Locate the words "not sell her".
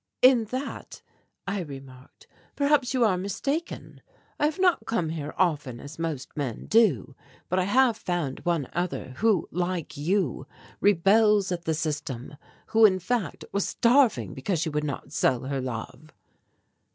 14.83-15.61